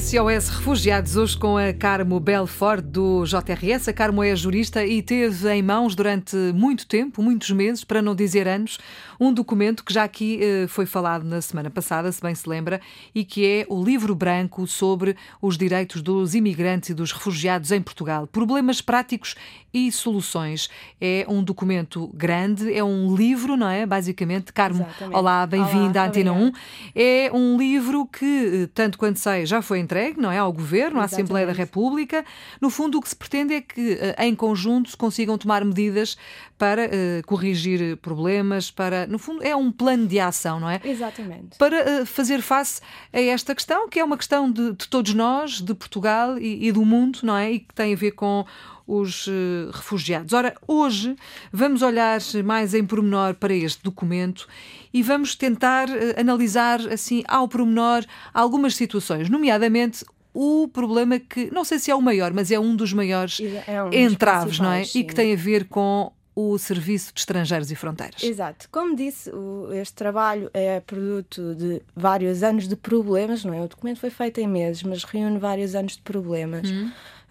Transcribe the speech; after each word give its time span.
SOS 0.00 0.48
Refugiados, 0.50 1.16
hoje 1.16 1.36
com 1.36 1.56
a 1.56 1.72
Carmo 1.72 2.20
Belfort 2.20 2.84
do 2.84 3.24
JRS. 3.24 3.88
A 3.88 3.92
Carmo 3.92 4.22
é 4.22 4.36
jurista 4.36 4.86
e 4.86 5.02
teve 5.02 5.52
em 5.52 5.60
mãos 5.60 5.96
durante 5.96 6.36
muito 6.54 6.86
tempo, 6.86 7.20
muitos 7.20 7.50
meses, 7.50 7.82
para 7.82 8.00
não 8.00 8.14
dizer 8.14 8.46
anos, 8.46 8.78
um 9.18 9.32
documento 9.32 9.84
que 9.84 9.92
já 9.92 10.04
aqui 10.04 10.38
eh, 10.42 10.66
foi 10.68 10.86
falado 10.86 11.24
na 11.24 11.40
semana 11.40 11.70
passada, 11.70 12.10
se 12.10 12.20
bem 12.20 12.34
se 12.34 12.48
lembra, 12.48 12.80
e 13.14 13.24
que 13.24 13.44
é 13.46 13.66
o 13.68 13.82
livro 13.82 14.14
branco 14.14 14.66
sobre 14.66 15.16
os 15.42 15.58
direitos 15.58 16.02
dos 16.02 16.34
imigrantes 16.34 16.90
e 16.90 16.94
dos 16.94 17.12
refugiados 17.12 17.70
em 17.72 17.82
Portugal. 17.82 18.26
Problemas 18.26 18.80
práticos 18.80 19.34
e 19.72 19.92
soluções. 19.92 20.68
É 21.00 21.26
um 21.28 21.42
documento 21.42 22.10
grande, 22.14 22.72
é 22.72 22.82
um 22.82 23.14
livro, 23.14 23.56
não 23.56 23.68
é? 23.68 23.84
Basicamente. 23.84 24.52
Carmo, 24.52 24.84
Exatamente. 24.84 25.16
olá, 25.16 25.46
bem-vinda 25.46 26.02
à 26.02 26.06
Antena 26.06 26.32
1. 26.32 26.36
obrigada. 26.36 26.58
É 26.94 27.30
um 27.32 27.56
livro 27.58 28.06
que, 28.06 28.62
eh, 28.64 28.68
tanto 28.72 28.98
quanto 28.98 29.18
sei, 29.18 29.44
já 29.44 29.60
foi 29.60 29.78
entregue, 29.80 30.20
não 30.20 30.30
é? 30.30 30.38
Ao 30.38 30.52
Governo, 30.52 31.00
à 31.00 31.04
Assembleia 31.04 31.46
da. 31.46 31.58
República. 31.58 32.24
No 32.60 32.70
fundo, 32.70 32.98
o 32.98 33.00
que 33.00 33.08
se 33.08 33.16
pretende 33.16 33.54
é 33.54 33.60
que, 33.60 33.98
eh, 34.00 34.26
em 34.26 34.34
conjunto, 34.34 34.90
se 34.90 34.96
consigam 34.96 35.36
tomar 35.36 35.64
medidas 35.64 36.16
para 36.56 36.84
eh, 36.84 37.22
corrigir 37.26 37.96
problemas, 37.98 38.70
para. 38.70 39.07
No 39.08 39.18
fundo, 39.18 39.42
é 39.42 39.54
um 39.56 39.72
plano 39.72 40.06
de 40.06 40.20
ação, 40.20 40.60
não 40.60 40.68
é? 40.70 40.80
Exatamente. 40.84 41.56
Para 41.58 41.76
eh, 41.76 42.04
fazer 42.04 42.40
face 42.42 42.80
a 43.12 43.20
esta 43.20 43.54
questão, 43.54 43.88
que 43.88 43.98
é 43.98 44.04
uma 44.04 44.16
questão 44.16 44.50
de, 44.50 44.72
de 44.72 44.88
todos 44.88 45.14
nós, 45.14 45.60
de 45.60 45.74
Portugal 45.74 46.38
e, 46.38 46.68
e 46.68 46.72
do 46.72 46.84
mundo, 46.84 47.20
não 47.22 47.36
é? 47.36 47.52
E 47.52 47.60
que 47.60 47.74
tem 47.74 47.92
a 47.92 47.96
ver 47.96 48.12
com 48.12 48.44
os 48.86 49.26
eh, 49.28 49.70
refugiados. 49.72 50.32
Ora, 50.32 50.54
hoje 50.66 51.14
vamos 51.52 51.82
olhar 51.82 52.20
mais 52.44 52.72
em 52.74 52.84
pormenor 52.84 53.34
para 53.34 53.52
este 53.54 53.82
documento 53.82 54.48
e 54.94 55.02
vamos 55.02 55.34
tentar 55.34 55.88
eh, 55.90 56.18
analisar, 56.18 56.80
assim, 56.88 57.22
ao 57.28 57.46
pormenor, 57.48 58.04
algumas 58.32 58.74
situações, 58.74 59.28
nomeadamente 59.28 60.04
o 60.32 60.68
problema 60.68 61.18
que, 61.18 61.50
não 61.52 61.64
sei 61.64 61.78
se 61.78 61.90
é 61.90 61.94
o 61.94 62.00
maior, 62.00 62.32
mas 62.32 62.50
é 62.50 62.58
um 62.60 62.76
dos 62.76 62.92
maiores 62.92 63.40
É 63.66 63.82
um 63.82 63.90
dos 63.90 63.98
entraves, 63.98 64.58
não 64.60 64.70
é? 64.70 64.80
principais, 64.80 64.94
E 64.94 65.04
que 65.04 65.10
sim. 65.10 65.16
tem 65.16 65.32
a 65.32 65.36
ver 65.36 65.64
com 65.64 66.12
o 66.40 66.56
Serviço 66.56 67.12
de 67.12 67.18
Estrangeiros 67.20 67.70
e 67.72 67.74
Fronteiras. 67.74 68.22
Exato. 68.22 68.68
Como 68.70 68.94
disse, 68.94 69.28
este 69.72 69.94
trabalho 69.94 70.48
é 70.54 70.78
produto 70.78 71.54
de 71.56 71.82
vários 71.96 72.44
anos 72.44 72.68
de 72.68 72.76
problemas, 72.76 73.44
não 73.44 73.52
é? 73.52 73.60
O 73.62 73.66
documento 73.68 73.98
foi 73.98 74.10
feito 74.10 74.38
em 74.40 74.46
meses, 74.46 74.82
mas 74.84 75.02
reúne 75.02 75.38
vários 75.38 75.74
anos 75.74 75.96
de 75.96 76.02
problemas. 76.02 76.68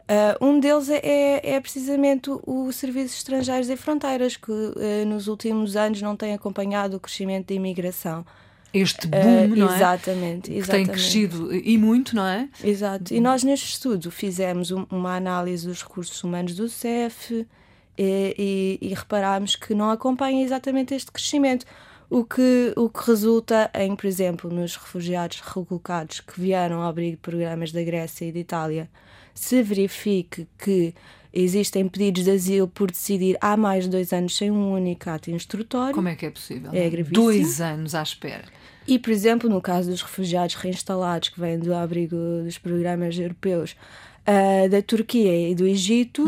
Ah, 0.10 0.38
um 0.42 0.60
deles 0.60 0.90
é, 0.90 1.00
é- 1.04 1.50
é 1.56 1.60
precisamente 1.62 2.30
o- 2.30 2.42
o 2.46 2.72
Serviço 2.74 3.10
de 3.14 3.18
Estrangeiros 3.20 3.70
e 3.70 3.78
Fronteiras, 3.78 4.36
que 4.36 4.52
eh, 4.78 5.06
nos 5.06 5.28
últimos 5.28 5.76
anos 5.78 6.02
não 6.02 6.16
tem 6.18 6.34
acompanhado 6.34 6.98
o 6.98 7.00
crescimento 7.00 7.48
da 7.48 7.54
imigração. 7.56 8.26
Este 8.74 9.08
Ah, 9.08 9.24
boom, 9.24 9.56
não 9.56 9.70
é? 9.72 9.76
exatamente, 9.78 10.42
Que 10.44 10.48
tem 10.50 10.58
exatamente. 10.58 10.90
crescido 10.92 11.56
e 11.56 11.78
muito, 11.78 12.14
não 12.16 12.26
é? 12.26 12.50
Exato. 12.64 13.14
E 13.14 13.20
nós 13.22 13.42
neste 13.44 13.70
estudo 13.70 14.12
fizemos 14.12 14.70
um- 14.72 14.86
uma 14.92 15.16
análise 15.16 15.66
dos 15.66 15.82
recursos 15.82 16.22
humanos 16.24 16.54
do 16.56 16.68
CEF 16.68 17.46
e, 17.98 18.78
e, 18.82 18.90
e 18.90 18.94
reparámos 18.94 19.56
que 19.56 19.74
não 19.74 19.90
acompanha 19.90 20.44
exatamente 20.44 20.94
este 20.94 21.12
crescimento. 21.12 21.66
O 22.10 22.24
que, 22.24 22.74
o 22.78 22.90
que 22.90 23.06
resulta 23.06 23.70
em, 23.74 23.94
por 23.94 24.06
exemplo, 24.06 24.50
nos 24.50 24.78
refugiados 24.78 25.42
recolocados 25.42 26.22
que 26.22 26.40
vieram 26.40 26.82
ao 26.82 26.90
abrigo 26.90 27.18
de 27.18 27.22
programas 27.22 27.74
da 27.74 27.84
Grécia 27.84 28.26
e 28.26 28.32
da 28.32 28.40
Itália, 28.40 28.90
se 29.34 29.62
verifique 29.62 30.48
que 30.58 30.94
existem 31.34 31.88
pedidos 31.88 32.24
de 32.24 32.32
asilo 32.32 32.68
por 32.68 32.90
decidir 32.90 33.38
há 33.42 33.58
mais 33.58 33.84
de 33.84 33.90
dois 33.90 34.14
anos 34.14 34.38
sem 34.38 34.50
um 34.50 34.72
único 34.72 35.10
ato 35.10 35.30
instrutório. 35.30 35.94
Como 35.94 36.08
é 36.08 36.16
que 36.16 36.26
é 36.26 36.30
possível? 36.30 36.72
É 36.74 36.84
não 36.84 36.90
gravíssimo. 36.90 37.26
Dois 37.26 37.62
anos 37.62 37.94
à 37.94 38.02
espera. 38.02 38.46
E, 38.88 38.98
por 38.98 39.12
exemplo, 39.12 39.50
no 39.50 39.62
caso 39.62 39.90
dos 39.92 40.02
refugiados 40.02 40.56
reinstalados 40.56 41.28
que 41.30 41.40
vêm 41.40 41.60
do 41.60 41.76
abrigo 41.76 42.16
dos 42.44 42.58
programas 42.58 43.20
europeus 43.20 43.76
ah, 44.26 44.68
da 44.70 44.82
Turquia 44.82 45.52
e 45.52 45.54
do 45.54 45.68
Egito, 45.68 46.24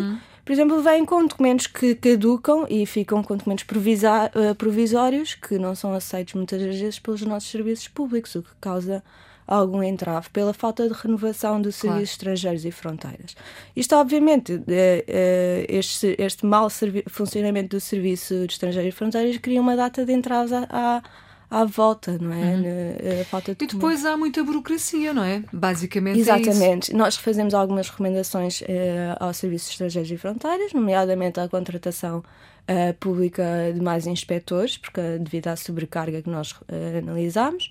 por 0.50 0.54
exemplo, 0.54 0.82
vêm 0.82 1.06
com 1.06 1.28
documentos 1.28 1.68
que 1.68 1.94
caducam 1.94 2.66
e 2.68 2.84
ficam 2.84 3.22
com 3.22 3.38
documentos 3.38 3.64
ah, 4.04 4.56
provisórios 4.56 5.36
que 5.36 5.60
não 5.60 5.76
são 5.76 5.94
aceitos 5.94 6.34
muitas 6.34 6.60
das 6.60 6.76
vezes 6.76 6.98
pelos 6.98 7.22
nossos 7.22 7.52
serviços 7.52 7.88
públicos, 7.88 8.34
o 8.34 8.42
que 8.42 8.50
causa 8.60 9.04
algum 9.46 9.84
entrave 9.84 10.28
pela 10.32 10.52
falta 10.52 10.90
de 10.90 10.94
renovação 10.96 11.62
dos 11.62 11.80
Claro. 11.80 11.98
serviços 11.98 12.16
estrangeiros 12.16 12.66
e 12.66 12.72
fronteiras. 12.72 13.36
Isto, 13.76 13.96
obviamente, 13.96 14.60
eh, 14.68 15.06
eh, 15.08 15.66
este, 15.70 16.16
este 16.18 16.44
mau 16.48 16.68
funcionamento 17.08 17.78
do 17.78 17.80
Serviço 17.80 18.48
de 18.48 18.54
Estrangeiros 18.54 18.92
e 18.92 18.98
Fronteiras 18.98 19.38
cria 19.38 19.62
uma 19.62 19.76
data 19.76 20.04
de 20.04 20.12
entraves 20.12 20.52
à, 20.52 20.68
à, 20.72 21.04
à 21.50 21.66
volta, 21.66 22.18
não 22.20 22.32
é? 22.32 22.56
Na- 22.58 23.22
a 23.22 23.26
falta 23.26 23.56
de 23.56 23.64
E 23.64 23.68
depois 23.68 24.06
há 24.06 24.16
muita 24.16 24.44
burocracia, 24.44 25.14
não 25.14 25.24
é? 25.24 25.44
Basicamente 25.52 26.18
é 26.18 26.22
isso. 26.22 26.32
Exatamente. 26.50 26.94
Nós 26.94 27.16
fazemos 27.18 27.54
algumas 27.54 27.90
recomendações 27.90 28.62
eh, 28.68 29.16
ao 29.20 29.34
Serviço 29.34 29.66
de 29.66 29.72
Estrangeiros 29.72 30.12
e 30.12 30.18
Fronteiras, 30.18 30.74
nomeadamente 30.74 31.40
a 31.40 31.48
contratação 31.50 32.24
eh, 32.68 32.94
pública 32.94 33.44
de 33.74 33.82
mais 33.82 34.06
inspectores, 34.06 34.78
porque 34.78 35.00
eh, 35.00 35.18
devido 35.18 35.48
à 35.48 35.56
sobrecarga 35.56 36.22
que 36.22 36.30
nós 36.30 36.56
eh, 36.68 37.00
analisámos, 37.00 37.70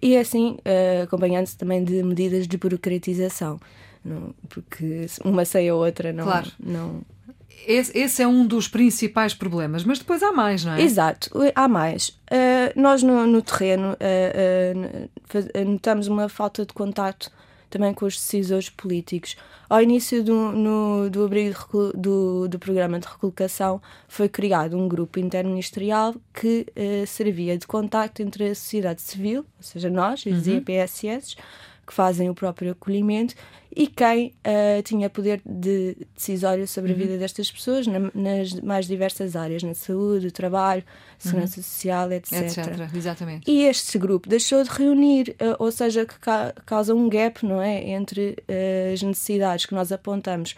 e 0.00 0.16
assim 0.16 0.58
eh, 0.64 1.02
acompanhando-se 1.02 1.56
também 1.56 1.82
de 1.82 2.02
medidas 2.02 2.46
de 2.46 2.56
burocratização. 2.56 3.58
Não- 4.04 4.32
porque 4.48 5.06
uma 5.24 5.44
sem 5.44 5.68
a 5.68 5.74
outra 5.74 6.12
não. 6.12 6.24
Claro. 6.24 6.50
não... 6.60 7.00
Esse, 7.66 7.96
esse 7.98 8.22
é 8.22 8.28
um 8.28 8.46
dos 8.46 8.68
principais 8.68 9.32
problemas, 9.34 9.84
mas 9.84 9.98
depois 9.98 10.22
há 10.22 10.32
mais, 10.32 10.64
não 10.64 10.72
é? 10.74 10.82
Exato, 10.82 11.30
há 11.54 11.66
mais. 11.68 12.08
Uh, 12.30 12.72
nós 12.80 13.02
no, 13.02 13.26
no 13.26 13.40
terreno 13.42 13.92
uh, 13.94 15.08
uh, 15.64 15.64
notamos 15.70 16.06
uma 16.06 16.28
falta 16.28 16.66
de 16.66 16.72
contato 16.72 17.30
também 17.68 17.92
com 17.92 18.06
os 18.06 18.14
decisores 18.14 18.68
políticos. 18.70 19.36
Ao 19.68 19.82
início 19.82 20.22
do, 20.22 20.52
no- 20.52 21.10
do 21.10 21.24
abrigo 21.24 21.58
de 21.94 22.00
do, 22.00 22.48
do 22.48 22.58
programa 22.58 23.00
de 23.00 23.06
recolocação 23.08 23.82
foi 24.06 24.28
criado 24.28 24.76
um 24.78 24.86
grupo 24.86 25.18
interministerial 25.18 26.14
que 26.32 26.66
servia 27.08 27.58
de 27.58 27.66
contacto 27.66 28.22
entre 28.22 28.50
a 28.50 28.54
sociedade 28.54 29.02
civil, 29.02 29.38
ou 29.40 29.62
seja, 29.62 29.90
nós, 29.90 30.24
os 30.24 30.46
IPSS, 30.58 31.36
que 31.86 31.94
fazem 31.94 32.28
o 32.28 32.34
próprio 32.34 32.72
acolhimento, 32.72 33.34
e 33.74 33.86
quem 33.86 34.28
uh, 34.28 34.82
tinha 34.82 35.08
poder 35.10 35.40
de 35.44 35.96
decisório 36.14 36.66
sobre 36.66 36.92
a 36.92 36.94
vida 36.94 37.18
destas 37.18 37.50
pessoas 37.50 37.86
na- 37.86 38.10
nas 38.14 38.52
mais 38.60 38.86
diversas 38.86 39.36
áreas, 39.36 39.62
na 39.62 39.74
saúde, 39.74 40.30
trabalho, 40.30 40.82
segurança 41.18 41.62
social, 41.62 42.10
etc. 42.10 42.32
Etc. 42.42 42.58
Exatamente. 42.96 43.50
E 43.50 43.62
este 43.64 43.98
grupo 43.98 44.28
deixou 44.28 44.64
de 44.64 44.70
reunir, 44.70 45.36
eh, 45.38 45.54
ou 45.58 45.70
seja, 45.70 46.04
que 46.06 46.18
ca- 46.18 46.54
causa 46.64 46.94
um 46.94 47.08
gap 47.08 47.44
não 47.44 47.60
é, 47.60 47.90
entre 47.90 48.36
eh, 48.48 48.92
as 48.94 49.02
necessidades 49.02 49.66
que 49.66 49.74
nós 49.74 49.92
apontamos 49.92 50.54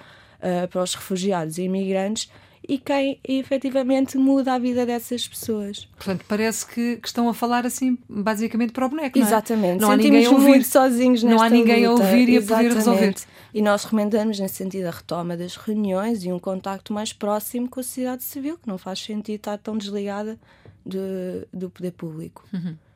para 0.70 0.82
os 0.84 0.94
refugiados 0.94 1.58
e 1.58 1.62
imigrantes 1.62 2.30
e 2.68 2.76
quem 2.78 3.18
efetivamente 3.26 4.18
muda 4.18 4.52
a 4.52 4.58
vida 4.58 4.84
dessas 4.84 5.26
pessoas. 5.26 5.88
Portanto, 5.96 6.24
parece 6.28 6.66
que, 6.66 6.96
que 6.98 7.08
estão 7.08 7.26
a 7.28 7.32
falar 7.34 7.64
assim, 7.64 7.96
basicamente 8.08 8.72
para 8.72 8.84
o 8.84 8.88
boneco, 8.90 9.18
não 9.18 9.24
é? 9.24 9.28
Exatamente. 9.28 9.80
Não 9.80 9.88
há 9.90 9.92
Sentimos 9.96 10.12
ninguém 10.18 10.26
a 10.26 10.30
ouvir. 10.30 10.48
muito 10.48 10.66
sozinhos 10.66 11.22
Não 11.22 11.40
há 11.42 11.48
ninguém 11.48 11.84
a 11.86 11.90
luta. 11.90 12.02
ouvir 12.04 12.28
e 12.28 12.36
a 12.36 12.40
poder 12.42 12.66
Exatamente. 12.66 12.74
resolver. 12.74 13.14
E 13.54 13.62
nós 13.62 13.84
recomendamos, 13.84 14.38
nesse 14.38 14.56
sentido, 14.56 14.86
a 14.86 14.90
retoma 14.90 15.34
das 15.36 15.56
reuniões 15.56 16.22
e 16.24 16.30
um 16.30 16.38
contacto 16.38 16.92
mais 16.92 17.12
próximo 17.12 17.68
com 17.70 17.80
a 17.80 17.82
sociedade 17.82 18.22
civil, 18.22 18.58
que 18.58 18.68
não 18.68 18.76
faz 18.76 18.98
sentido 19.00 19.36
estar 19.36 19.56
tão 19.56 19.76
desligada 19.78 20.38
de- 20.84 21.46
do 21.52 21.70
poder 21.70 21.92
público. 21.92 22.44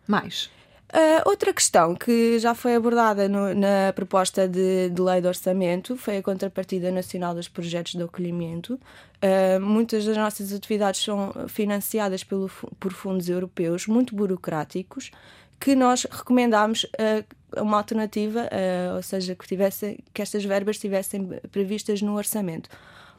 Mais. 0.06 0.50
Uh, 0.92 1.26
outra 1.26 1.54
questão 1.54 1.94
que 1.94 2.38
já 2.38 2.54
foi 2.54 2.74
abordada 2.74 3.26
no- 3.26 3.54
na 3.54 3.94
proposta 3.94 4.46
de, 4.46 4.90
de 4.90 5.00
lei 5.00 5.22
de 5.22 5.26
orçamento 5.26 5.96
foi 5.96 6.18
a 6.18 6.22
contrapartida 6.22 6.90
nacional 6.90 7.34
dos 7.34 7.48
projetos 7.48 7.94
de 7.94 8.02
acolhimento. 8.02 8.74
Uh, 8.74 9.58
muitas 9.58 10.04
das 10.04 10.18
nossas 10.18 10.52
atividades 10.52 11.02
são 11.02 11.32
financiadas 11.48 12.22
pelo 12.22 12.50
por 12.78 12.92
fundos 12.92 13.30
europeus, 13.30 13.86
muito 13.86 14.14
burocráticos, 14.14 15.10
que 15.58 15.74
nós 15.74 16.06
recomendámos 16.10 16.84
uh, 16.84 17.62
uma 17.62 17.78
alternativa, 17.78 18.42
uh, 18.42 18.96
ou 18.96 19.02
seja, 19.02 19.34
que, 19.34 19.46
tivesse, 19.46 19.98
que 20.12 20.20
estas 20.20 20.44
verbas 20.44 20.76
estivessem 20.76 21.26
previstas 21.50 22.02
no 22.02 22.16
orçamento. 22.16 22.68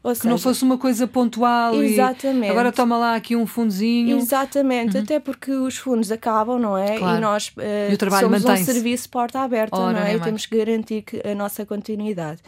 Ou 0.04 0.14
Que 0.14 0.28
não 0.28 0.38
fosse 0.38 0.64
uma 0.64 0.78
coisa 0.78 1.08
pontual 1.08 1.82
Exatamente. 1.82 2.48
e 2.48 2.52
agora 2.52 2.74
toma 2.74 2.98
lá 2.98 3.16
aqui 3.16 3.38
um 3.38 3.48
fundozinho. 3.48 4.18
Exatamente, 4.18 4.98
até 4.98 5.18
porque 5.18 5.52
os 5.52 5.78
fundos 5.78 6.12
acabam, 6.12 6.60
não 6.60 6.78
é? 6.78 6.92
Uhum. 6.92 7.00
Claro. 7.00 7.18
E 7.18 7.22
nós 7.22 7.52
eh, 7.58 7.88
E 7.90 7.94
o 7.94 7.98
trabalho 7.98 8.28
somos 8.28 8.44
um 8.44 8.66
serviço 8.66 9.10
porta 9.10 9.40
aberta, 9.40 9.78
Ora, 9.78 9.94
não 9.94 10.06
é? 10.06 10.16
E 10.16 10.20
temos 10.20 10.46
que 10.46 10.58
garantir 10.58 11.04
que 11.04 11.26
a 11.26 11.34
nossa 11.34 11.66
continuidade. 11.66 12.42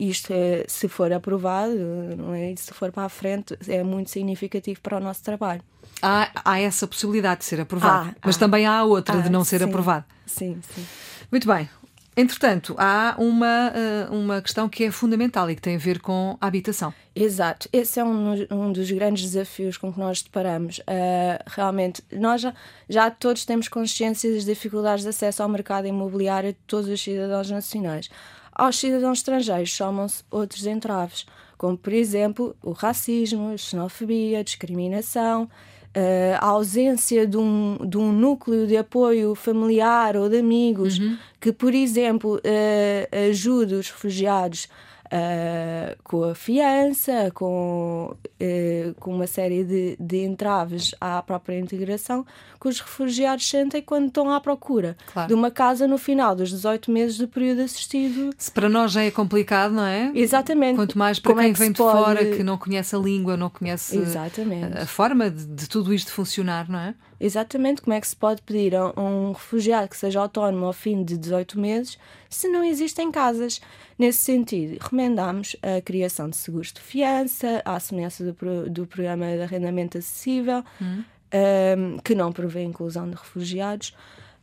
Isto, 0.00 0.32
eh, 0.32 0.64
se 0.66 0.88
for 0.88 1.12
aprovado, 1.12 1.74
não 2.16 2.32
é? 2.32 2.52
E 2.52 2.56
se 2.56 2.72
for 2.72 2.90
para 2.90 3.04
a 3.04 3.08
frente, 3.10 3.58
é 3.68 3.84
muito 3.84 4.10
significativo 4.10 4.80
para 4.80 4.96
o 4.96 5.00
nosso 5.00 5.22
trabalho. 5.22 5.60
Há, 6.00 6.30
há 6.42 6.60
essa 6.60 6.86
possibilidade 6.88 7.40
de 7.40 7.44
ser 7.44 7.60
aprovado, 7.60 8.08
Há, 8.08 8.14
mas 8.24 8.36
há. 8.36 8.38
também 8.38 8.64
há 8.64 8.78
a 8.78 8.84
outra 8.84 9.20
de 9.20 9.28
não 9.28 9.44
ser 9.44 9.58
sim. 9.58 9.64
aprovado. 9.66 10.04
Sim, 10.26 10.58
sim. 10.74 10.84
Muito 11.30 11.46
bem. 11.46 11.68
Entretanto, 12.14 12.74
há 12.78 13.14
uma, 13.16 13.72
eh, 13.74 14.06
uma 14.10 14.42
questão 14.42 14.68
que 14.68 14.84
é 14.84 14.90
fundamental 14.90 15.50
e 15.50 15.56
que 15.56 15.62
tem 15.62 15.76
a 15.76 15.78
ver 15.78 15.98
com 15.98 16.36
a 16.38 16.46
habitação. 16.46 16.92
Exato, 17.16 17.70
esse 17.72 17.98
é 17.98 18.04
um, 18.04 18.46
um 18.50 18.70
dos 18.70 18.90
grandes 18.90 19.22
desafios 19.22 19.78
com 19.78 19.90
que 19.90 19.98
nós 19.98 20.20
deparamos. 20.20 20.78
Uh, 20.80 21.42
realmente, 21.46 22.02
nós 22.12 22.42
já, 22.42 22.54
já 22.86 23.10
todos 23.10 23.46
temos 23.46 23.66
consciência 23.66 24.30
das 24.30 24.44
dificuldades 24.44 25.04
de 25.04 25.08
acesso 25.08 25.42
ao 25.42 25.48
mercado 25.48 25.86
imobiliário 25.86 26.52
de 26.52 26.58
todos 26.66 26.88
os 26.88 27.00
cidadãos 27.00 27.50
nacionais. 27.50 28.10
Aos 28.52 28.78
cidadãos 28.78 29.18
estrangeiros 29.18 29.72
somam-se 29.74 30.22
outros 30.30 30.66
entraves, 30.66 31.24
como, 31.56 31.78
por 31.78 31.94
exemplo, 31.94 32.54
o 32.62 32.72
racismo, 32.72 33.54
a 33.54 33.56
xenofobia, 33.56 34.40
a 34.40 34.42
discriminação, 34.42 35.48
Uh, 35.94 36.38
a 36.40 36.46
ausência 36.46 37.26
de 37.26 37.36
um, 37.36 37.76
de 37.86 37.98
um 37.98 38.12
núcleo 38.12 38.66
de 38.66 38.78
apoio 38.78 39.34
familiar 39.34 40.16
ou 40.16 40.26
de 40.26 40.38
amigos 40.38 40.98
uhum. 40.98 41.18
que, 41.38 41.52
por 41.52 41.74
exemplo, 41.74 42.36
uh, 42.36 43.28
ajude 43.28 43.74
os 43.74 43.90
refugiados 43.90 44.68
uh, 45.12 45.96
com 46.02 46.24
a 46.24 46.34
fiança, 46.34 47.30
com, 47.34 48.14
uh, 48.14 48.94
com 48.98 49.14
uma 49.14 49.26
série 49.26 49.62
de, 49.62 49.96
de 50.00 50.24
entraves 50.24 50.94
à 51.00 51.22
própria 51.22 51.58
integração 51.58 52.24
que 52.60 52.68
os 52.68 52.80
refugiados 52.80 53.48
sentem 53.48 53.82
quando 53.82 54.06
estão 54.06 54.32
à 54.32 54.40
procura 54.40 54.96
claro. 55.12 55.28
de 55.28 55.34
uma 55.34 55.50
casa 55.50 55.86
no 55.86 55.98
final 55.98 56.34
dos 56.34 56.50
18 56.50 56.90
meses 56.90 57.18
do 57.18 57.28
período 57.28 57.62
assistido. 57.62 58.30
Se 58.38 58.50
para 58.50 58.68
nós 58.68 58.92
já 58.92 59.02
é 59.02 59.10
complicado, 59.10 59.72
não 59.72 59.84
é? 59.84 60.10
Exatamente. 60.14 60.76
Quanto 60.76 60.96
mais 60.96 61.18
para 61.18 61.32
Como 61.32 61.40
é 61.40 61.44
quem 61.44 61.50
é 61.50 61.54
que 61.54 61.60
vem 61.60 61.72
de 61.72 61.78
pode... 61.78 61.98
fora, 61.98 62.24
que 62.24 62.42
não 62.42 62.56
conhece 62.56 62.94
a 62.94 62.98
língua, 62.98 63.36
não 63.36 63.50
conhece 63.50 63.98
Exatamente. 63.98 64.78
a 64.78 64.86
forma 64.86 65.28
de, 65.28 65.44
de 65.44 65.68
tudo 65.68 65.92
isto 65.92 66.12
funcionar, 66.12 66.68
não 66.70 66.78
é? 66.78 66.94
Exatamente, 67.24 67.80
como 67.80 67.94
é 67.94 68.00
que 68.00 68.08
se 68.08 68.16
pode 68.16 68.42
pedir 68.42 68.74
a 68.74 68.92
um 69.00 69.30
refugiado 69.30 69.88
que 69.88 69.96
seja 69.96 70.18
autónomo 70.18 70.66
ao 70.66 70.72
fim 70.72 71.04
de 71.04 71.16
18 71.16 71.56
meses 71.56 71.96
se 72.28 72.48
não 72.48 72.64
existem 72.64 73.12
casas? 73.12 73.60
Nesse 73.96 74.18
sentido, 74.18 74.72
recomendamos 74.72 75.54
a 75.62 75.80
criação 75.80 76.28
de 76.28 76.36
seguros 76.36 76.72
de 76.72 76.80
fiança, 76.80 77.62
à 77.64 77.78
semelhança 77.78 78.24
do, 78.24 78.68
do 78.68 78.88
programa 78.88 79.24
de 79.36 79.40
arrendamento 79.40 79.98
acessível, 79.98 80.64
hum. 80.80 81.04
um, 81.32 81.98
que 81.98 82.12
não 82.12 82.32
prevê 82.32 82.58
a 82.58 82.64
inclusão 82.64 83.08
de 83.08 83.14
refugiados. 83.14 83.94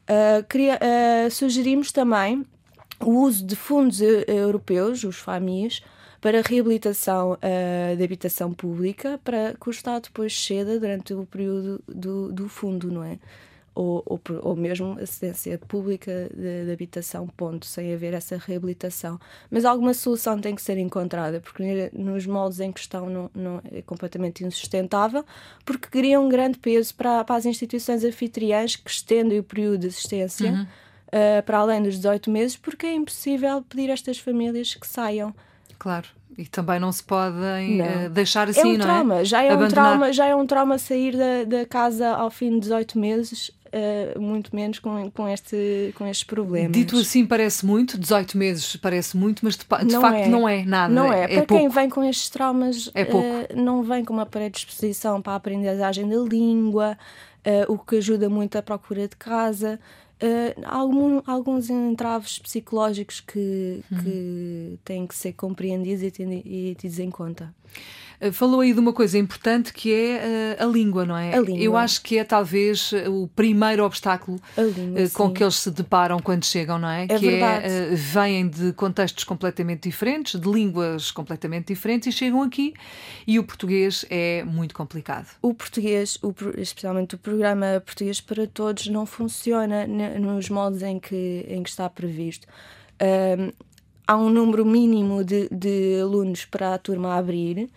Uh, 0.09 0.41
queria, 0.47 0.79
uh, 0.79 1.29
sugerimos 1.29 1.91
também 1.91 2.45
o 3.01 3.23
uso 3.23 3.45
de 3.45 3.57
fundos 3.57 3.99
europeus, 3.99 5.03
os 5.03 5.17
FAMIs, 5.17 5.83
para 6.21 6.42
reabilitação 6.42 7.33
uh, 7.33 7.95
de 7.95 8.04
habitação 8.04 8.54
pública, 8.54 9.19
para 9.24 9.54
que 9.54 9.69
o 9.69 9.71
Estado 9.71 10.04
depois 10.04 10.38
ceda 10.38 10.80
durante 10.80 11.13
o 11.13 11.25
período 11.25 11.81
do, 11.88 12.31
do 12.31 12.50
fundo, 12.50 12.92
não 12.92 13.04
é? 13.04 13.18
ou, 13.80 14.04
ou, 14.06 14.21
ou 14.42 14.56
mesmo 14.57 14.94
assistência 15.00 15.57
pública 15.57 16.30
de, 16.36 16.66
de, 16.66 16.71
habitação, 16.71 17.25
ponto, 17.27 17.66
sem 17.66 17.94
haver 17.94 18.13
essa 18.13 18.38
reabilitação. 18.38 19.18
Mas 19.50 19.63
alguma 19.63 19.94
solução 19.94 20.38
tem 20.38 20.54
que 20.54 20.62
ser 20.62 20.77
encontrada, 20.77 21.39
porque 21.39 21.89
nos 21.94 22.25
moldes 22.25 22.60
em 22.60 22.74
questão 22.74 23.10
não, 23.10 23.31
não 23.33 23.62
é 23.72 23.81
completamente 23.81 24.44
insustentável, 24.44 25.24
porque 25.63 25.88
cria 25.88 26.19
um 26.19 26.27
grande 26.27 26.60
peso 26.60 26.94
para, 26.94 27.24
para 27.24 27.38
as 27.38 27.45
instituições 27.45 28.04
anfitriãs 28.04 28.75
que 28.75 28.89
estendem 28.89 29.39
o 29.39 29.44
período 29.44 29.77
de 29.77 29.88
assistência 29.88 30.51
uhum. 30.51 30.63
uh, 30.63 31.44
para 31.45 31.60
além 31.60 31.81
dos 31.81 31.95
18 31.95 32.30
meses, 32.30 32.57
porque 32.57 32.86
é 32.86 32.94
impossível 32.94 33.62
pedir 33.62 33.89
a 33.89 33.94
estas 33.94 34.19
famílias 34.19 34.75
que 34.75 34.88
saiam. 34.88 35.33
Claro. 35.79 36.07
E 36.37 36.45
também 36.45 36.79
não 36.79 36.91
se 36.91 37.03
podem 37.03 37.81
uh, 37.81 38.09
deixar 38.09 38.47
assim, 38.47 38.61
é 38.61 38.65
um 38.65 38.77
não 38.77 38.85
trauma. 38.85 39.19
é? 39.19 39.25
Já 39.25 39.43
é 39.43 39.49
Abandonar. 39.51 39.69
um 39.69 39.73
trauma, 39.73 40.13
já 40.13 40.25
é 40.25 40.35
um 40.35 40.45
trauma 40.45 40.77
sair 40.77 41.17
da, 41.17 41.43
da 41.43 41.65
casa 41.65 42.09
ao 42.09 42.29
fim 42.29 42.51
de 42.51 42.61
18 42.61 42.99
meses 42.99 43.51
Uh, 43.69 44.19
muito 44.19 44.55
menos 44.55 44.79
com, 44.79 45.11
com, 45.11 45.27
este, 45.27 45.93
com 45.95 46.07
estes 46.07 46.23
problemas. 46.23 46.71
Dito 46.71 46.97
assim 46.97 47.23
parece 47.23 47.63
muito, 47.63 47.99
18 47.99 48.35
meses 48.35 48.75
parece 48.77 49.15
muito, 49.15 49.45
mas 49.45 49.55
de, 49.55 49.63
de 49.63 49.93
não 49.93 50.01
facto 50.01 50.15
é. 50.15 50.27
não 50.27 50.49
é 50.49 50.65
nada. 50.65 50.91
Não 50.91 51.13
é. 51.13 51.25
é 51.25 51.27
para 51.27 51.45
pouco. 51.45 51.61
quem 51.61 51.69
vem 51.69 51.87
com 51.87 52.03
estes 52.03 52.29
traumas, 52.31 52.89
é 52.95 53.05
pouco. 53.05 53.27
Uh, 53.27 53.55
não 53.55 53.83
vem 53.83 54.03
com 54.03 54.11
uma 54.11 54.25
predisposição 54.25 55.21
para 55.21 55.33
a 55.33 55.35
aprendizagem 55.35 56.09
da 56.09 56.17
língua, 56.17 56.97
uh, 57.45 57.71
o 57.71 57.77
que 57.77 57.97
ajuda 57.97 58.27
muito 58.27 58.57
a 58.57 58.63
procura 58.63 59.07
de 59.07 59.15
casa. 59.15 59.79
Algum, 60.66 61.21
alguns 61.25 61.69
entraves 61.69 62.39
psicológicos 62.39 63.21
que, 63.21 63.81
uhum. 63.92 64.04
que 64.04 64.80
têm 64.83 65.07
que 65.07 65.16
ser 65.16 65.33
compreendidos 65.33 66.04
e 66.04 66.75
tidos 66.75 67.00
em 67.00 67.10
conta. 67.10 67.54
Eh, 68.19 68.31
falou 68.31 68.60
aí 68.60 68.74
de 68.74 68.80
uma 68.80 68.92
coisa 68.92 69.18
importante 69.18 69.71
que 69.71 69.94
é 69.94 70.57
uh, 70.60 70.63
a 70.63 70.66
língua, 70.66 71.06
não 71.06 71.18
é? 71.18 71.33
A 71.33 71.39
língua. 71.39 71.62
Eu 71.62 71.77
acho 71.77 72.01
que 72.01 72.18
é 72.18 72.24
talvez 72.24 72.92
o 73.07 73.27
primeiro 73.27 73.83
obstáculo 73.86 74.39
língua, 74.57 75.10
com 75.13 75.31
que 75.31 75.44
eles 75.44 75.56
se 75.56 75.71
deparam 75.71 76.19
quando 76.19 76.44
chegam, 76.44 76.77
não 76.77 76.89
é? 76.89 77.04
é 77.04 77.07
que 77.07 77.30
verdade. 77.30 77.66
é 77.66 77.95
vêm 77.95 78.48
de 78.48 78.74
contextos 78.74 79.24
completamente 79.24 79.89
diferentes, 79.89 80.39
de 80.39 80.50
línguas 80.50 81.12
completamente 81.12 81.68
diferentes 81.68 82.13
e 82.13 82.18
chegam 82.18 82.42
aqui 82.42 82.74
e 83.25 83.39
o 83.39 83.44
português 83.44 84.06
é 84.10 84.44
muito 84.44 84.75
complicado. 84.75 85.27
O 85.42 85.54
português, 85.54 86.18
o, 86.22 86.33
especialmente 86.57 87.15
o 87.15 87.18
programa 87.18 87.81
Português 87.86 88.19
para 88.19 88.48
Todos, 88.48 88.88
não 88.88 89.06
funciona 89.06 89.88
nos 89.88 90.50
modos 90.50 90.81
em 90.81 91.00
que, 91.00 91.45
em 91.48 91.63
que 91.63 91.69
está 91.69 91.89
previsto. 91.89 92.48
há 94.06 94.18
um 94.18 94.30
número 94.30 94.65
mínimo 94.65 95.24
de, 95.24 95.48
de 95.50 96.00
alunos 96.01 96.45
para 96.45 96.74
a 96.74 96.77
turma 96.77 97.15
abrir. 97.15 97.69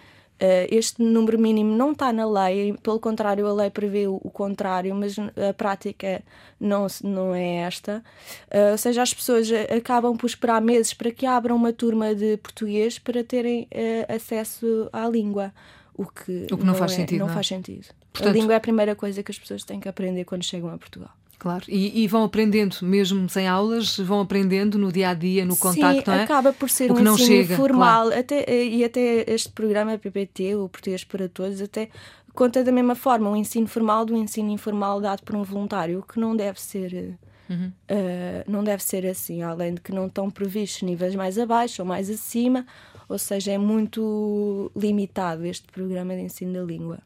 Uh, 0.42 0.66
este 0.72 1.00
número 1.00 1.38
mínimo 1.38 1.72
não 1.76 1.92
está 1.92 2.12
na 2.12 2.26
lei, 2.26 2.72
pelo 2.82 2.98
contrário, 2.98 3.46
a 3.46 3.52
lei 3.52 3.70
prevê 3.70 4.08
o, 4.08 4.18
contrário, 4.18 4.92
mas 4.92 5.16
a 5.18 5.52
prática 5.56 6.20
não, 6.58 6.88
não 7.04 7.32
é 7.32 7.58
esta. 7.58 8.02
Uh, 8.50 8.72
ou 8.72 8.78
seja, 8.78 9.02
as 9.02 9.14
pessoas 9.14 9.48
acabam 9.74 10.16
por 10.16 10.26
esperar 10.26 10.60
meses 10.60 10.92
para 10.92 11.12
que 11.12 11.26
abram 11.26 11.54
uma 11.54 11.72
turma 11.72 12.12
de 12.12 12.36
português 12.38 12.98
para 12.98 13.22
terem 13.22 13.68
acesso 14.08 14.88
à 14.92 15.08
língua. 15.08 15.52
O 15.94 16.06
que, 16.06 16.46
o 16.50 16.56
que 16.56 16.64
não, 16.64 16.72
não, 16.72 16.74
faz 16.74 16.92
é, 16.92 16.96
sentido. 16.96 17.20
Não, 17.20 17.26
não, 17.28 17.34
faz 17.34 17.46
sentido. 17.46 17.86
Portanto, 18.12 18.30
a 18.30 18.32
língua 18.32 18.54
é 18.54 18.56
a 18.56 18.60
primeira 18.60 18.96
coisa 18.96 19.22
que 19.22 19.30
as 19.30 19.38
pessoas 19.38 19.62
têm 19.62 19.78
que 19.78 19.88
aprender 19.88 20.24
quando 20.24 20.42
chegam 20.42 20.70
a 20.70 20.78
Portugal. 20.78 21.12
Claro, 21.42 21.64
e, 21.66 22.04
e, 22.04 22.06
vão 22.06 22.22
aprendendo, 22.22 22.76
mesmo 22.82 23.28
sem 23.28 23.48
aulas, 23.48 23.98
vão 23.98 24.20
aprendendo 24.20 24.78
no 24.78 24.92
dia 24.92 25.08
a 25.08 25.14
dia, 25.14 25.44
no 25.44 25.56
contacto, 25.56 26.08
Sim, 26.08 26.16
é? 26.16 26.22
acaba 26.22 26.52
por 26.52 26.70
ser 26.70 26.88
o 26.88 26.92
um 26.92 26.96
que 26.98 27.02
não 27.02 27.14
ensino 27.14 27.26
chega, 27.26 27.56
formal. 27.56 28.06
Claro. 28.06 28.20
Até, 28.20 28.64
e 28.64 28.84
até 28.84 29.24
este 29.26 29.48
programa 29.48 29.98
PPT, 29.98 30.54
o 30.54 30.68
Português 30.68 31.02
para 31.02 31.28
Todos, 31.28 31.60
até 31.60 31.88
conta 32.32 32.62
da 32.62 32.70
mesma 32.70 32.94
forma 32.94 33.28
um 33.28 33.34
ensino 33.34 33.66
formal 33.66 34.04
do 34.04 34.16
ensino 34.16 34.52
informal 34.52 35.00
dado 35.00 35.24
por 35.24 35.34
um 35.34 35.42
voluntário, 35.42 36.04
que 36.06 36.20
não 36.20 36.36
deve 36.36 36.60
ser. 36.60 37.18
Uhum. 37.50 37.72
Uh, 37.90 38.44
não 38.46 38.62
deve 38.62 38.84
ser 38.84 39.04
assim, 39.04 39.42
além 39.42 39.74
de 39.74 39.80
que 39.80 39.90
não 39.90 40.06
estão 40.06 40.30
previstos 40.30 40.82
níveis 40.82 41.16
mais 41.16 41.36
abaixo 41.40 41.82
ou 41.82 41.88
mais 41.88 42.08
acima, 42.08 42.64
ou 43.08 43.18
seja, 43.18 43.50
é 43.50 43.58
muito 43.58 44.70
limitado 44.76 45.44
este 45.44 45.66
programa 45.72 46.14
de 46.14 46.20
ensino 46.20 46.52
da 46.52 46.62
língua. 46.62 47.00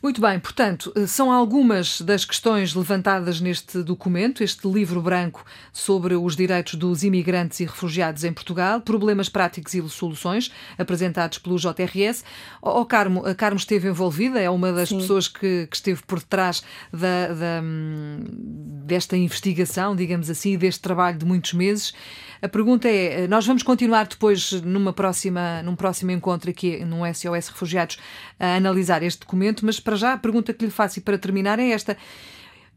Muito 0.00 0.20
bem, 0.20 0.38
portanto, 0.38 0.92
eh, 0.94 1.06
são 1.06 1.32
algumas 1.32 2.00
das 2.00 2.24
questões 2.24 2.72
levantadas 2.72 3.40
neste 3.40 3.82
documento, 3.82 4.44
este 4.44 4.68
livro 4.68 5.02
branco 5.02 5.44
sobre 5.72 6.14
os 6.14 6.36
direitos 6.36 6.74
dos 6.74 7.02
imigrantes 7.02 7.58
e 7.58 7.64
refugiados 7.64 8.22
em 8.22 8.32
Portugal, 8.32 8.80
problemas 8.80 9.28
práticos 9.28 9.74
e 9.74 9.88
soluções, 9.88 10.52
apresentados 10.78 11.38
pelo 11.38 11.58
JRS. 11.58 12.24
O 12.62 12.84
Carmo, 12.84 13.26
a 13.26 13.34
Carmo 13.34 13.58
esteve 13.58 13.88
envolvida, 13.88 14.40
é 14.40 14.48
uma 14.48 14.72
das 14.72 14.88
Sim. 14.88 14.98
pessoas 14.98 15.26
que, 15.26 15.66
que, 15.66 15.76
esteve 15.76 16.00
por 16.06 16.20
detrás 16.20 16.62
da, 16.92 17.34
da, 17.34 17.60
hum, 17.62 18.20
desta 18.84 19.16
investigação, 19.16 19.96
digamos 19.96 20.30
assim, 20.30 20.56
deste 20.56 20.80
trabalho 20.80 21.18
de 21.18 21.24
muitos 21.24 21.52
meses. 21.54 21.92
A 22.40 22.48
pergunta 22.48 22.88
é: 22.88 23.26
nós 23.26 23.44
vamos 23.44 23.64
continuar 23.64 24.06
depois, 24.06 24.52
numa 24.62 24.92
próxima, 24.92 25.60
num 25.62 25.74
próximo 25.74 26.12
encontro 26.12 26.50
aqui 26.50 26.84
no 26.84 26.98
SOS 27.12 27.48
Refugiados, 27.48 27.98
a 28.38 28.54
analisar 28.54 29.02
este 29.02 29.20
documento, 29.20 29.66
mas 29.66 29.80
para 29.88 29.96
já 29.96 30.12
a 30.12 30.18
pergunta 30.18 30.52
que 30.52 30.66
lhe 30.66 30.70
faço 30.70 30.98
e 30.98 31.02
para 31.02 31.16
terminar 31.16 31.58
é 31.58 31.70
esta. 31.70 31.96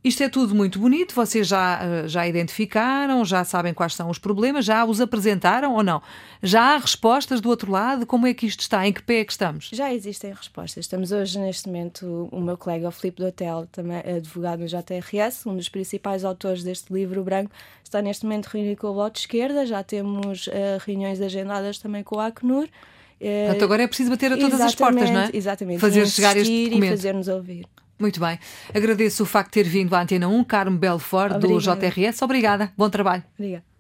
Isto 0.02 0.24
é 0.24 0.30
tudo 0.30 0.56
muito 0.56 0.80
bonito, 0.80 1.14
vocês 1.14 1.46
já, 1.46 1.80
eh, 1.84 2.08
já 2.08 2.26
identificaram, 2.26 3.26
já 3.26 3.44
sabem 3.44 3.74
quais 3.74 3.94
são 3.94 4.10
os 4.10 4.18
problemas, 4.18 4.64
já 4.64 4.86
os 4.86 5.02
apresentaram 5.02 5.76
ou 5.76 5.84
não? 5.84 6.02
Já 6.42 6.74
há 6.74 6.78
respostas 6.78 7.42
do 7.42 7.50
outro 7.50 7.70
lado? 7.70 8.06
Como 8.06 8.26
é 8.26 8.34
que 8.34 8.46
isto 8.46 8.62
está? 8.62 8.88
Em 8.88 8.94
que 8.94 9.04
pé 9.04 9.20
é 9.20 9.26
que 9.26 9.34
estamos? 9.34 9.70
Já 9.74 9.94
existem 9.94 10.32
respostas. 10.32 10.86
Estamos 10.86 11.12
hoje, 11.12 11.38
neste 11.38 11.68
momento, 11.68 12.30
o 12.32 12.40
meu 12.40 12.58
colega 12.58 12.88
o 12.88 12.92
Filipe 12.92 13.22
do 13.22 13.28
Hotel, 13.28 13.68
também 13.74 13.98
advogado 13.98 14.62
no 14.62 14.68
JRS, 14.68 15.46
um 15.46 15.58
dos 15.58 15.68
principais 15.68 16.24
autores 16.24 16.64
deste 16.64 16.94
livro 16.94 17.22
branco, 17.26 17.52
está 17.84 18.02
neste 18.02 18.24
momento 18.24 18.46
reunido 18.46 18.80
com 18.80 18.88
o 18.88 18.94
Bloco 18.94 19.12
de 19.12 19.20
Esquerda, 19.20 19.66
já 19.66 19.84
temos 19.84 20.48
uh, 20.48 20.52
reuniões 20.84 21.20
agendadas 21.20 21.78
também 21.78 22.04
com 22.04 22.16
o 22.16 22.20
Acnur. 22.22 22.70
Uh, 23.22 23.46
Portanto, 23.46 23.64
agora 23.66 23.84
é 23.84 23.88
preciso 23.88 24.10
bater 24.10 24.34
a 24.34 24.38
todas 24.38 24.60
as 24.60 24.74
portas, 24.74 25.12
não 25.12 25.22
é? 25.22 25.30
Exatamente. 25.32 25.80
Fazer 25.80 26.08
chegar 26.08 26.36
este 26.36 26.66
documento. 26.66 26.94
E 26.94 26.98
fazer-nos 26.98 27.28
ouvir. 27.28 27.66
Muito 28.00 28.20
bem. 28.20 28.40
Agradeço 28.74 29.22
o 29.22 29.26
facto 29.28 29.50
de 29.50 29.64
ter 29.64 29.70
vindo 29.70 29.94
à 29.94 30.02
Antena 30.02 30.28
1, 30.28 30.44
Carmo 30.44 30.76
Belfort, 30.76 31.38
do 31.38 31.60
JRS. 31.60 32.24
Obrigada. 32.24 32.74
Bom 32.76 32.90
trabalho. 32.90 33.24
Obrigada. 33.38 33.71